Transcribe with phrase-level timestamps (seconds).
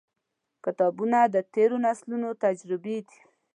[0.65, 3.19] •کتابونه، د تیرو نسلونو تجربې دي.